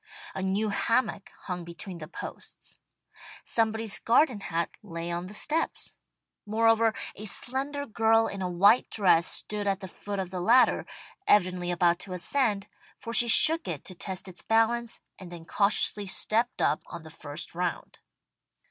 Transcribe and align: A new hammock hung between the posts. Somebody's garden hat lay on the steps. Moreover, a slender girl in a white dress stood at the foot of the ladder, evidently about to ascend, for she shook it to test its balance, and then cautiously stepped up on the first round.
A 0.33 0.41
new 0.41 0.69
hammock 0.69 1.29
hung 1.41 1.63
between 1.63 1.99
the 1.99 2.07
posts. 2.07 2.79
Somebody's 3.43 3.99
garden 3.99 4.39
hat 4.39 4.71
lay 4.81 5.11
on 5.11 5.27
the 5.27 5.33
steps. 5.35 5.95
Moreover, 6.43 6.95
a 7.15 7.25
slender 7.25 7.85
girl 7.85 8.25
in 8.25 8.41
a 8.41 8.49
white 8.49 8.89
dress 8.89 9.27
stood 9.27 9.67
at 9.67 9.79
the 9.79 9.87
foot 9.87 10.17
of 10.17 10.31
the 10.31 10.41
ladder, 10.41 10.87
evidently 11.27 11.69
about 11.69 11.99
to 11.99 12.13
ascend, 12.13 12.67
for 12.97 13.13
she 13.13 13.27
shook 13.27 13.67
it 13.67 13.85
to 13.85 13.93
test 13.93 14.27
its 14.27 14.41
balance, 14.41 15.01
and 15.19 15.31
then 15.31 15.45
cautiously 15.45 16.07
stepped 16.07 16.63
up 16.63 16.81
on 16.87 17.03
the 17.03 17.11
first 17.11 17.53
round. 17.53 17.99